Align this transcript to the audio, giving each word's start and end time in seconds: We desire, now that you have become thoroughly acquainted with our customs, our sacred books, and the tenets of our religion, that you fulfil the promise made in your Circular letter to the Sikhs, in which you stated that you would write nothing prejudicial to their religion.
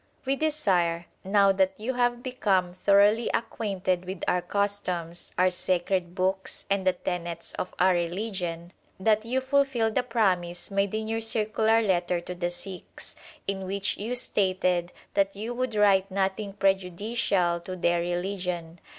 We 0.25 0.35
desire, 0.35 1.05
now 1.23 1.51
that 1.51 1.73
you 1.77 1.93
have 1.93 2.23
become 2.23 2.73
thoroughly 2.73 3.29
acquainted 3.35 4.05
with 4.05 4.23
our 4.27 4.41
customs, 4.41 5.31
our 5.37 5.51
sacred 5.51 6.15
books, 6.15 6.65
and 6.71 6.87
the 6.87 6.93
tenets 6.93 7.53
of 7.53 7.75
our 7.77 7.93
religion, 7.93 8.73
that 8.99 9.25
you 9.25 9.39
fulfil 9.41 9.91
the 9.91 10.01
promise 10.01 10.71
made 10.71 10.95
in 10.95 11.07
your 11.07 11.21
Circular 11.21 11.83
letter 11.83 12.19
to 12.19 12.33
the 12.33 12.49
Sikhs, 12.49 13.15
in 13.47 13.67
which 13.67 13.97
you 13.97 14.15
stated 14.15 14.91
that 15.13 15.35
you 15.35 15.53
would 15.53 15.75
write 15.75 16.09
nothing 16.09 16.53
prejudicial 16.53 17.59
to 17.59 17.75
their 17.75 17.99
religion. 17.99 18.79